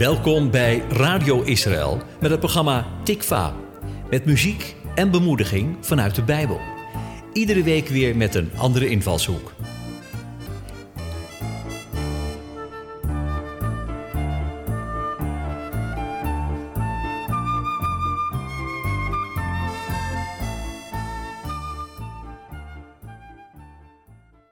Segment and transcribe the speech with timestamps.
[0.00, 3.54] Welkom bij Radio Israël met het programma Tikva.
[4.10, 6.60] Met muziek en bemoediging vanuit de Bijbel.
[7.32, 9.52] Iedere week weer met een andere invalshoek.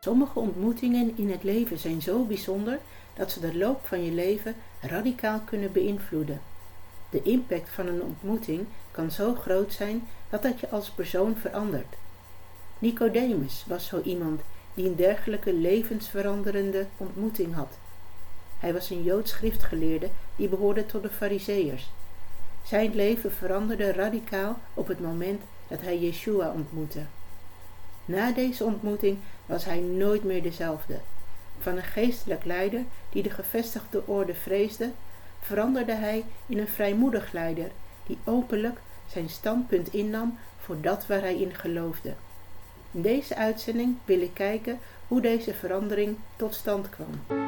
[0.00, 2.78] Sommige ontmoetingen in het leven zijn zo bijzonder
[3.18, 6.40] dat ze de loop van je leven radicaal kunnen beïnvloeden.
[7.10, 11.94] De impact van een ontmoeting kan zo groot zijn dat het je als persoon verandert.
[12.78, 14.40] Nicodemus was zo iemand
[14.74, 17.78] die een dergelijke levensveranderende ontmoeting had.
[18.58, 21.90] Hij was een Joods schriftgeleerde die behoorde tot de Fariseërs.
[22.64, 27.00] Zijn leven veranderde radicaal op het moment dat hij Yeshua ontmoette.
[28.04, 31.00] Na deze ontmoeting was hij nooit meer dezelfde.
[31.58, 34.90] Van een geestelijk leider die de gevestigde orde vreesde,
[35.40, 37.70] veranderde hij in een vrijmoedig leider
[38.06, 42.14] die openlijk zijn standpunt innam voor dat waar hij in geloofde.
[42.90, 44.78] In deze uitzending wil ik kijken
[45.08, 47.38] hoe deze verandering tot stand kwam.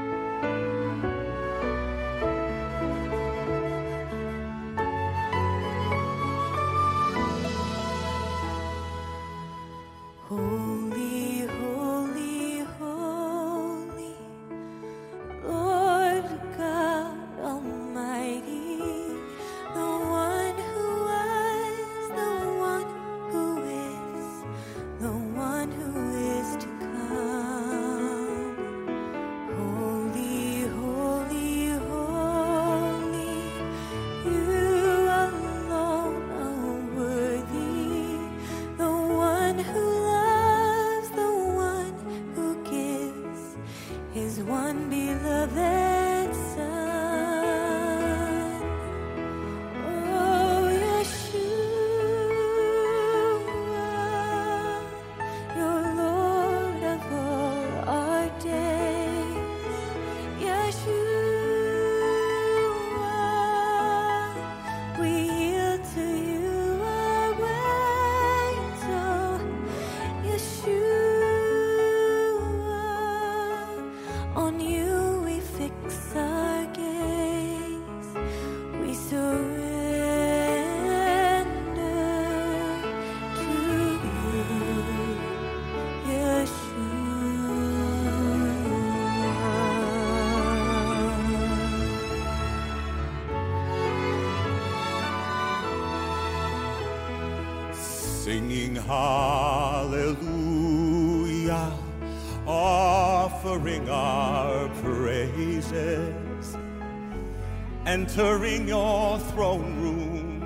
[98.40, 100.16] Singing hallelujah,
[102.46, 106.56] offering our praises,
[107.84, 110.40] entering your throne room,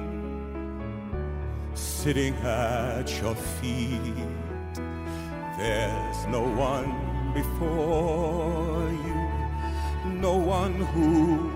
[1.74, 4.00] sitting at your feet.
[5.56, 6.90] There's no one
[7.32, 9.28] before you,
[10.20, 11.52] no one who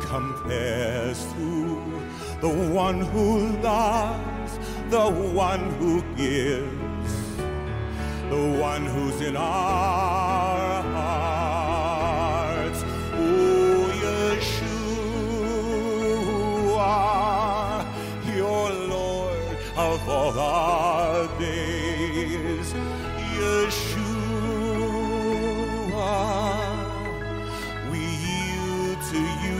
[0.00, 2.02] compares to
[2.40, 4.58] the one who loves,
[4.92, 7.36] the one who gives,
[8.28, 12.84] the one who's in our hearts.
[13.14, 14.66] Oh, Yeshua,
[18.36, 22.74] you're Lord of all our days.
[23.38, 24.02] Yeshua,
[27.90, 29.58] we yield to you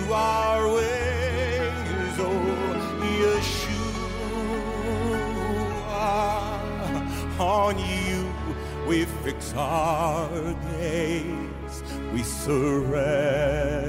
[8.92, 11.82] we fix our gaze,
[12.12, 13.81] we surrender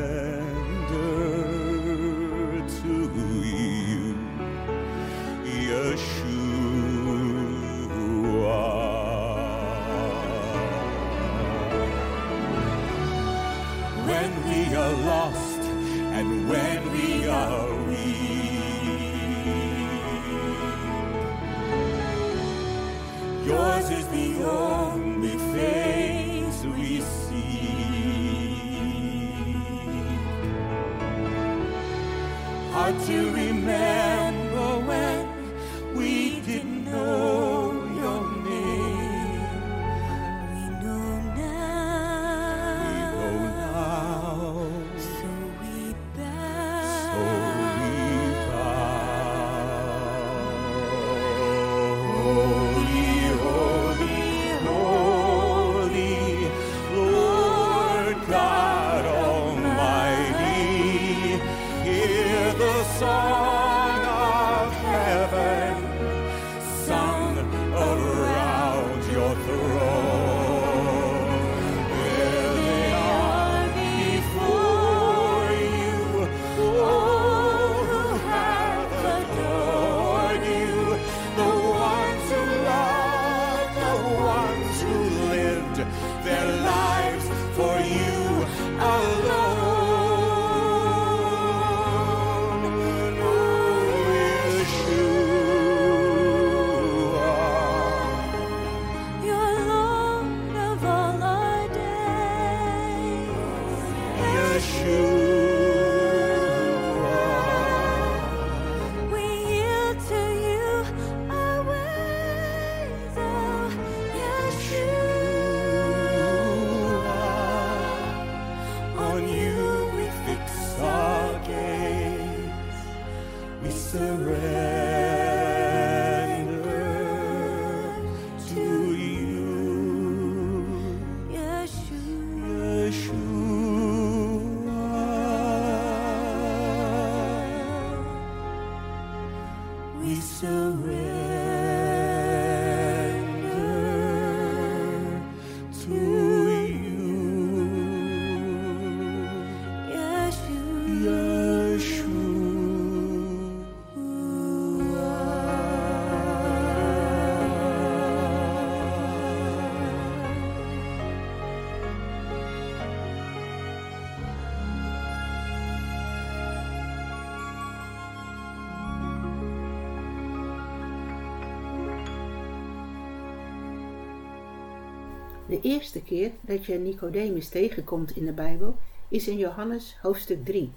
[175.54, 178.76] De eerste keer dat je Nicodemus tegenkomt in de Bijbel
[179.08, 180.72] is in Johannes hoofdstuk 3.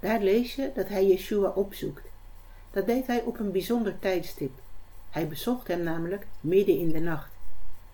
[0.00, 2.02] Daar lees je dat hij Yeshua opzoekt.
[2.70, 4.50] Dat deed hij op een bijzonder tijdstip.
[5.10, 7.30] Hij bezocht hem namelijk midden in de nacht.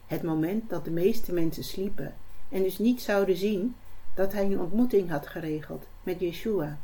[0.07, 2.15] Het moment dat de meeste mensen sliepen
[2.49, 3.75] en dus niet zouden zien
[4.15, 6.79] dat hij een ontmoeting had geregeld met Yeshua.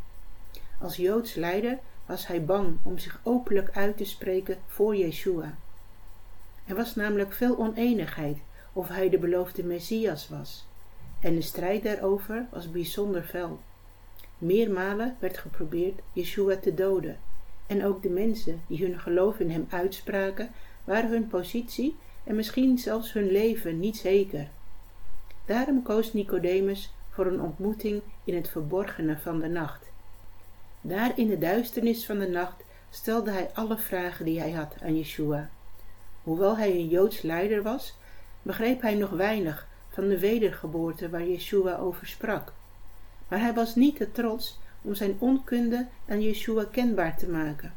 [0.80, 5.56] Als Joods leider was hij bang om zich openlijk uit te spreken voor Yeshua.
[6.66, 8.38] Er was namelijk veel oneenigheid
[8.76, 10.66] of hij de beloofde Messias was.
[11.20, 13.60] En de strijd daarover was bijzonder fel.
[14.38, 17.18] Meermalen werd geprobeerd Yeshua te doden.
[17.66, 20.50] En ook de mensen die hun geloof in hem uitspraken,
[20.84, 24.48] waren hun positie en misschien zelfs hun leven niet zeker.
[25.44, 29.90] Daarom koos Nicodemus voor een ontmoeting in het verborgene van de nacht.
[30.80, 34.96] Daar in de duisternis van de nacht stelde hij alle vragen die hij had aan
[34.96, 35.50] Yeshua.
[36.22, 37.94] Hoewel hij een Joods leider was,
[38.46, 42.52] begreep hij nog weinig van de wedergeboorte waar Yeshua over sprak.
[43.28, 47.72] Maar hij was niet te trots om zijn onkunde aan Yeshua kenbaar te maken.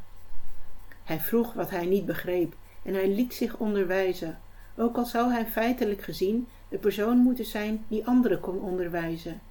[1.04, 4.40] Hij vroeg wat hij niet begreep en hij liet zich onderwijzen,
[4.78, 9.42] ook al zou hij feitelijk gezien de persoon moeten zijn die anderen kon onderwijzen.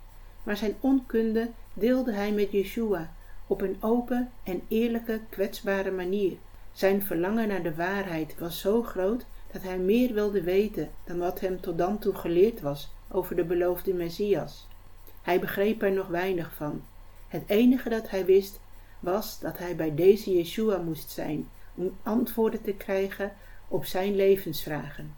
[0.42, 3.12] Maar zijn onkunde deelde hij met Yeshua
[3.46, 6.32] op een open en eerlijke, kwetsbare manier.
[6.72, 11.40] Zijn verlangen naar de waarheid was zo groot dat hij meer wilde weten dan wat
[11.40, 14.66] hem tot dan toe geleerd was over de beloofde Messias.
[15.22, 16.82] Hij begreep er nog weinig van.
[17.28, 18.60] Het enige dat hij wist
[19.00, 23.32] was dat hij bij deze Yeshua moest zijn om antwoorden te krijgen
[23.68, 25.14] op zijn levensvragen.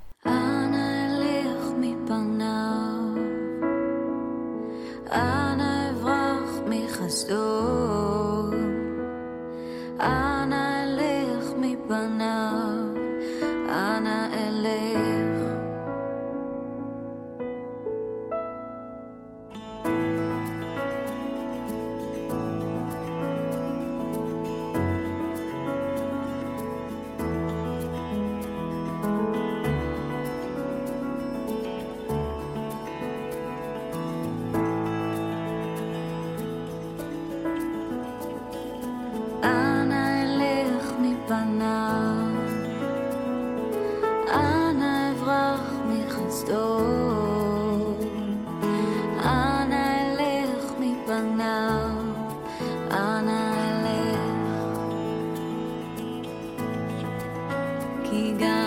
[58.13, 58.60] 一个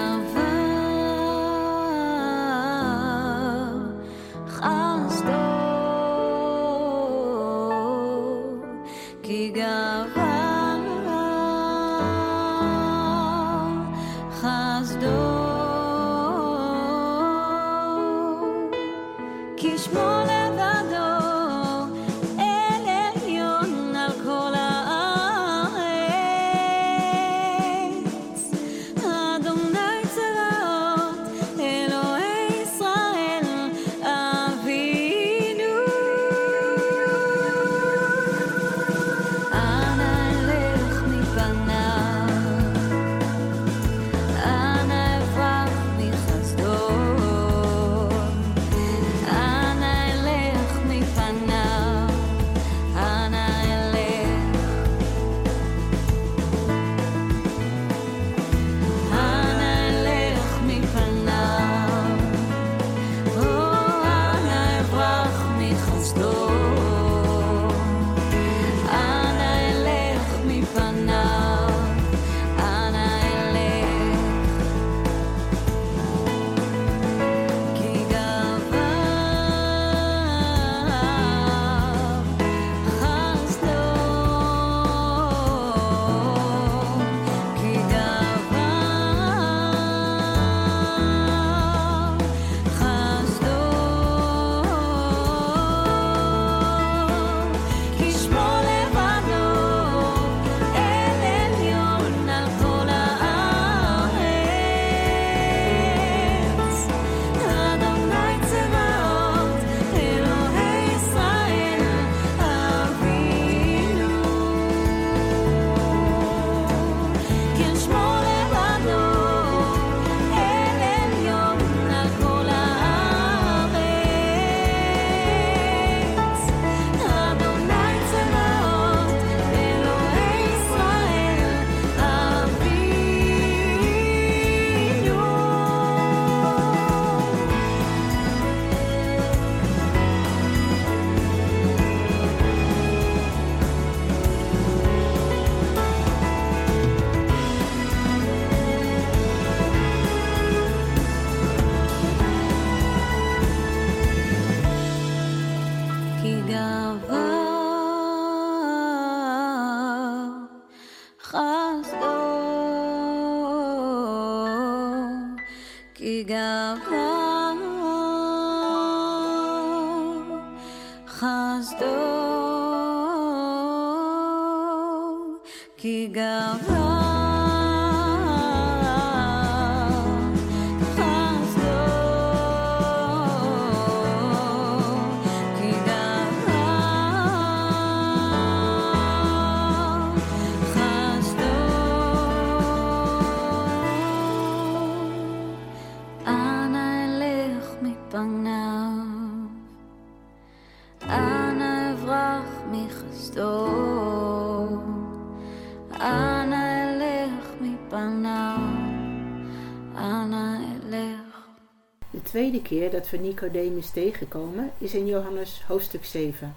[212.59, 216.55] tweede keer dat we Nicodemus tegenkomen is in Johannes hoofdstuk 7.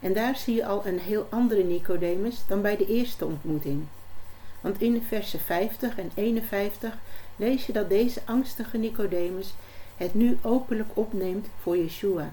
[0.00, 3.86] En daar zie je al een heel andere Nicodemus dan bij de eerste ontmoeting.
[4.60, 6.98] Want in versen 50 en 51
[7.36, 9.54] lees je dat deze angstige Nicodemus
[9.96, 12.32] het nu openlijk opneemt voor Yeshua.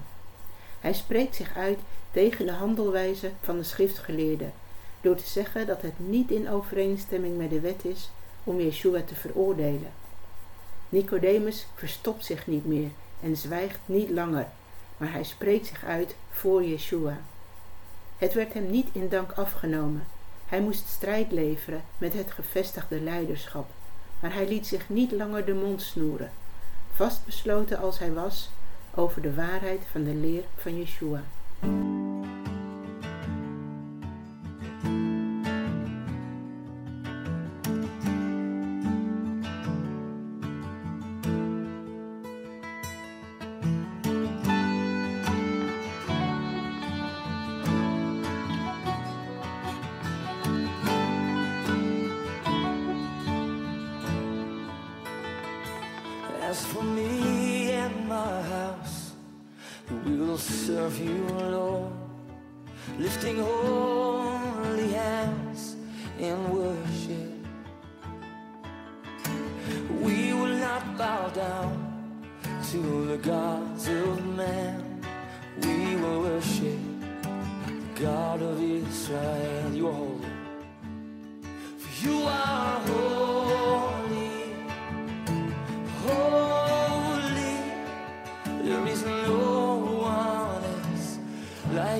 [0.80, 1.78] Hij spreekt zich uit
[2.10, 4.52] tegen de handelwijze van de schriftgeleerden,
[5.00, 8.10] door te zeggen dat het niet in overeenstemming met de wet is
[8.44, 10.03] om Yeshua te veroordelen.
[10.94, 14.46] Nicodemus verstopt zich niet meer en zwijgt niet langer,
[14.96, 17.18] maar hij spreekt zich uit voor Yeshua.
[18.18, 20.06] Het werd hem niet in dank afgenomen.
[20.46, 23.70] Hij moest strijd leveren met het gevestigde leiderschap,
[24.20, 26.32] maar hij liet zich niet langer de mond snoeren,
[26.92, 28.50] vastbesloten als hij was
[28.94, 31.22] over de waarheid van de leer van Yeshua.
[56.50, 59.12] As for me and my house,
[60.04, 61.24] we will serve you,
[61.56, 61.90] Lord,
[62.98, 65.76] lifting holy hands
[66.18, 67.32] in worship.
[70.02, 71.72] We will not bow down
[72.72, 75.00] to the gods of man.
[75.62, 76.78] We will worship
[77.66, 79.72] the God of Israel.
[79.72, 80.34] You are holy.
[81.78, 83.83] For you are holy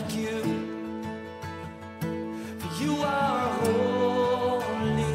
[0.05, 0.41] like you.
[2.59, 5.15] For you are holy,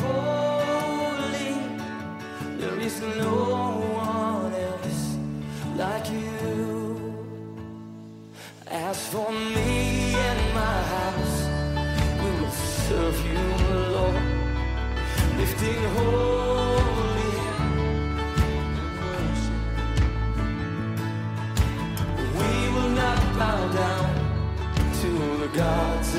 [0.00, 1.50] holy.
[2.58, 3.34] There is no
[3.94, 5.16] one else
[5.76, 7.14] like you.
[8.66, 11.38] As for me and my house,
[12.22, 13.42] we will serve you,
[13.94, 14.38] Lord
[15.38, 16.57] lifting holy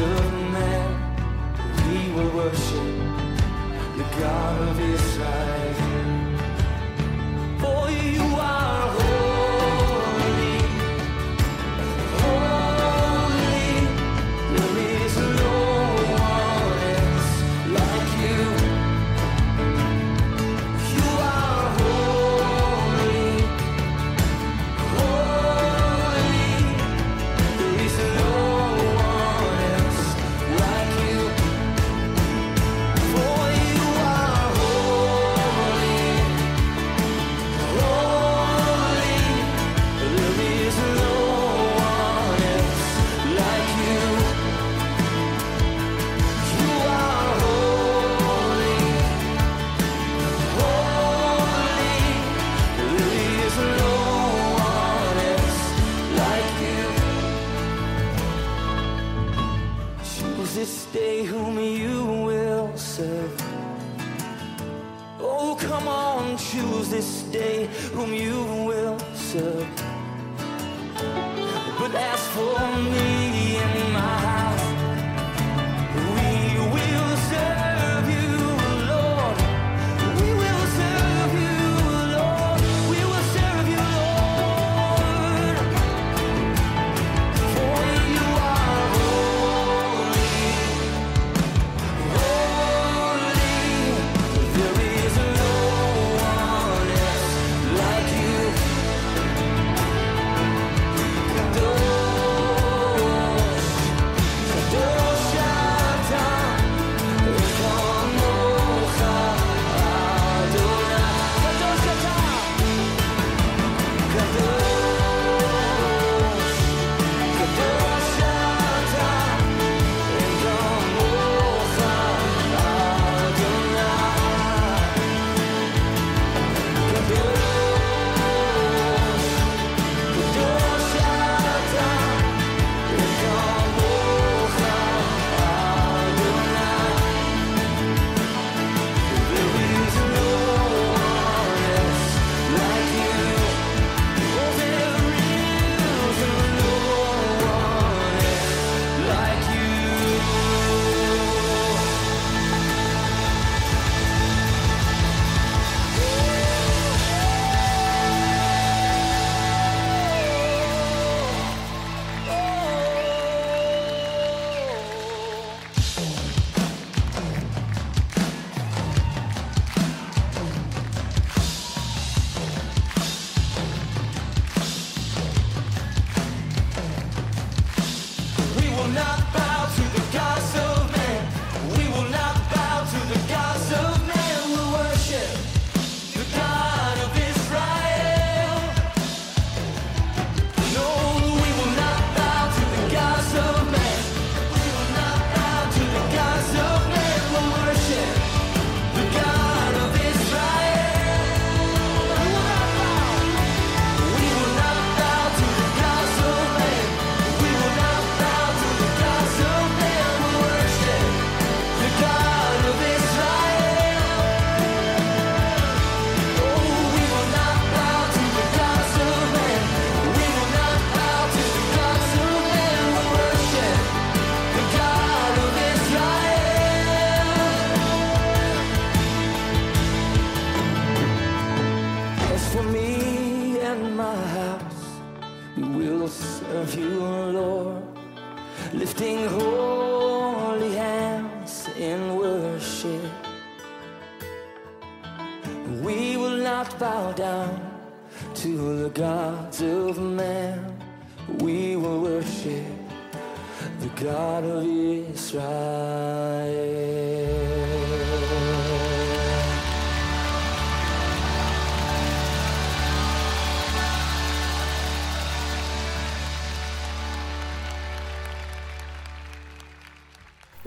[0.02, 0.90] of man.
[1.88, 2.88] We will worship
[3.98, 5.09] the God of Israel.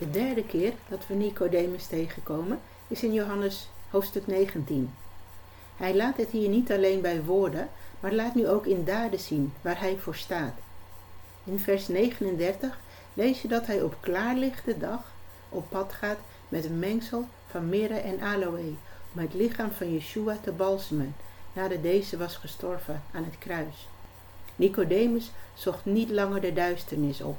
[0.03, 4.95] De derde keer dat we Nicodemus tegenkomen is in Johannes hoofdstuk 19.
[5.77, 7.69] Hij laat het hier niet alleen bij woorden,
[8.01, 10.55] maar laat nu ook in daden zien waar hij voor staat.
[11.45, 12.79] In vers 39
[13.15, 15.13] lees je dat hij op klaarlichte dag
[15.49, 18.77] op pad gaat met een mengsel van mirre en aloë
[19.15, 21.15] om het lichaam van Yeshua te balsemen
[21.53, 23.89] nadat deze was gestorven aan het kruis.
[24.57, 27.37] Nicodemus zocht niet langer de duisternis op.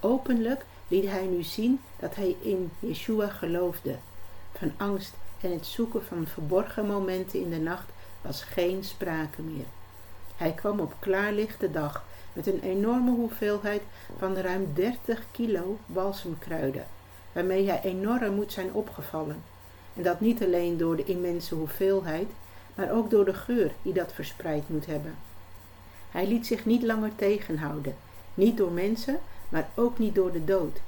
[0.00, 3.96] Openlijk liet hij nu zien dat hij in Yeshua geloofde.
[4.58, 7.90] Van angst en het zoeken van verborgen momenten in de nacht
[8.22, 9.64] was geen sprake meer.
[10.36, 13.82] Hij kwam op klaarlichte dag met een enorme hoeveelheid
[14.18, 16.86] van ruim 30 kilo balsemkruiden,
[17.32, 19.42] waarmee hij enorm moet zijn opgevallen.
[19.94, 22.28] En dat niet alleen door de immense hoeveelheid,
[22.74, 25.14] maar ook door de geur die dat verspreid moet hebben.
[26.10, 27.96] Hij liet zich niet langer tegenhouden,
[28.34, 30.80] niet door mensen, maar ook niet door de dood.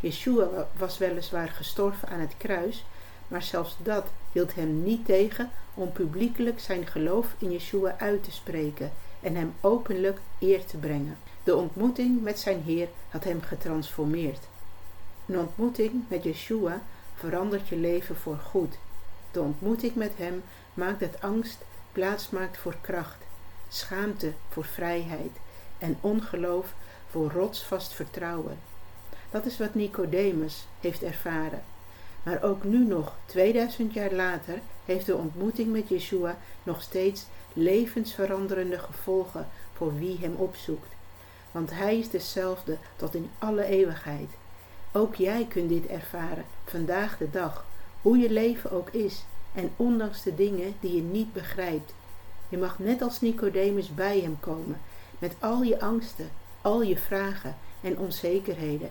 [0.00, 2.84] Yeshua was weliswaar gestorven aan het kruis,
[3.28, 8.30] maar zelfs dat hield hem niet tegen om publiekelijk zijn geloof in Yeshua uit te
[8.30, 11.18] spreken en hem openlijk eer te brengen.
[11.44, 14.48] De ontmoeting met zijn Heer had hem getransformeerd.
[15.26, 16.82] Een ontmoeting met Yeshua
[17.14, 18.78] verandert je leven voor goed.
[19.30, 20.42] De ontmoeting met hem
[20.74, 21.58] maakt dat angst
[21.92, 23.22] plaats maakt voor kracht,
[23.68, 25.36] schaamte voor vrijheid
[25.78, 26.74] en ongeloof
[27.10, 28.58] voor rotsvast vertrouwen.
[29.30, 31.62] Dat is wat Nicodemus heeft ervaren.
[32.22, 38.78] Maar ook nu nog, 2000 jaar later, heeft de ontmoeting met Yeshua nog steeds levensveranderende
[38.78, 40.88] gevolgen voor wie hem opzoekt.
[41.50, 44.28] Want hij is dezelfde tot in alle eeuwigheid.
[44.92, 47.64] Ook jij kunt dit ervaren, vandaag de dag,
[48.02, 51.92] hoe je leven ook is en ondanks de dingen die je niet begrijpt.
[52.48, 54.80] Je mag net als Nicodemus bij hem komen,
[55.18, 56.30] met al je angsten,
[56.68, 58.90] al je vragen en onzekerheden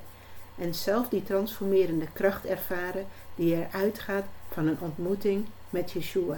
[0.56, 6.38] en zelf die transformerende kracht ervaren die eruit gaat van een ontmoeting met Yeshua.